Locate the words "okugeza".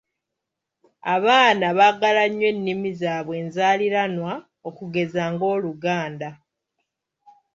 4.69-5.23